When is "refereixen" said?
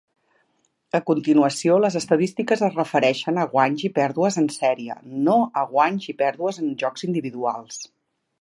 2.79-3.37